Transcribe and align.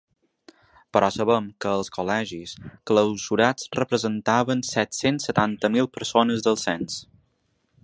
Però 0.95 1.09
sabem 1.17 1.49
que 1.65 1.73
els 1.79 1.91
col·legis 1.97 2.55
clausurats 2.91 3.69
representaven 3.81 4.65
set-cents 4.73 5.31
setanta 5.31 5.73
mil 5.77 5.93
persones 5.99 6.49
del 6.49 6.61
cens. 6.67 7.01